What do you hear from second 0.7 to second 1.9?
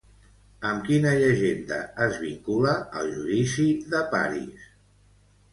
quina llegenda